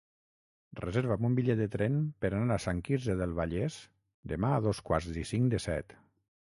Reserva'm 0.79 1.27
un 1.29 1.35
bitllet 1.39 1.59
de 1.65 1.67
tren 1.75 1.99
per 2.25 2.33
anar 2.39 2.57
a 2.57 2.65
Sant 2.65 2.81
Quirze 2.89 3.19
del 3.23 3.39
Vallès 3.43 3.79
demà 4.35 4.55
a 4.57 4.67
dos 4.69 4.85
quarts 4.91 5.25
i 5.27 5.31
cinc 5.35 5.57
de 5.57 5.67
set. 5.73 6.01